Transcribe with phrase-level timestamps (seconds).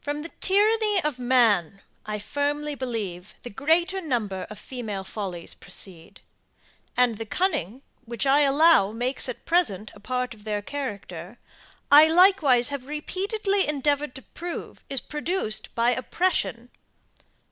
[0.00, 6.18] >From the tyranny of man, I firmly believe, the greater number of female follies proceed;
[6.96, 11.38] and the cunning, which I allow, makes at present a part of their character,
[11.92, 16.70] I likewise have repeatedly endeavoured to prove, is produced by oppression.